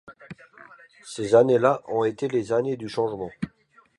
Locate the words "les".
2.27-2.53